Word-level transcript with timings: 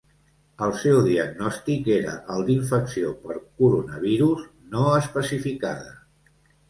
El 0.67 0.71
seu 0.83 1.01
diagnòstic 1.07 1.89
era 1.95 2.15
el 2.37 2.41
d’infecció 2.47 3.11
per 3.27 3.37
coronavirus 3.63 4.49
“no 4.77 4.87
especificada”. 5.03 5.97